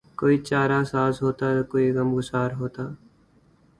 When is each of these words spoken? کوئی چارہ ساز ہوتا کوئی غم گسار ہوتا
کوئی 0.19 0.37
چارہ 0.47 0.79
ساز 0.91 1.13
ہوتا 1.23 1.47
کوئی 1.71 1.87
غم 1.95 2.09
گسار 2.17 2.49
ہوتا 2.59 2.83